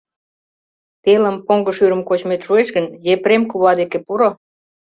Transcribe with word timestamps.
Телым 1.03 1.35
поҥго 1.45 1.71
шӱрым 1.77 2.01
кочмет 2.09 2.41
шуэш 2.45 2.67
гын, 2.75 2.85
Епрем 3.13 3.43
кува 3.51 3.71
деке 3.79 3.97
пуро. 4.05 4.29